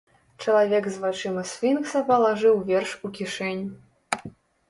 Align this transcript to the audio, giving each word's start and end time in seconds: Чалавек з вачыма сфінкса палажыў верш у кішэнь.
Чалавек 0.43 0.87
з 0.93 1.01
вачыма 1.03 1.43
сфінкса 1.49 2.01
палажыў 2.09 2.57
верш 2.69 2.95
у 3.09 3.11
кішэнь. 3.19 3.61